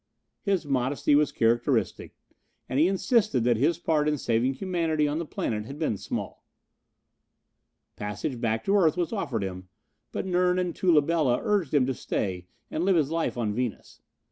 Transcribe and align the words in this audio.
His 0.41 0.65
modesty 0.65 1.13
was 1.13 1.31
characteristic, 1.31 2.15
and 2.67 2.79
he 2.79 2.87
insisted 2.87 3.43
that 3.43 3.55
his 3.57 3.77
part 3.77 4.07
in 4.07 4.17
saving 4.17 4.55
humanity 4.55 5.07
on 5.07 5.19
the 5.19 5.27
planet 5.27 5.65
had 5.67 5.77
been 5.77 5.95
small. 5.95 6.43
Passage 7.95 8.41
back 8.41 8.63
to 8.65 8.75
earth 8.75 8.97
was 8.97 9.13
offered 9.13 9.43
him, 9.43 9.69
but 10.11 10.25
Nern 10.25 10.57
and 10.57 10.75
Tula 10.75 11.03
Bela 11.03 11.39
urged 11.43 11.71
him 11.71 11.85
to 11.85 11.93
say 11.93 12.47
and 12.71 12.83
live 12.83 12.95
his 12.95 13.11
life 13.11 13.37
on 13.37 13.53
Venus. 13.53 14.01